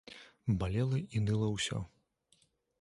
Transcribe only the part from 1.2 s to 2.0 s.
ныла ўсё.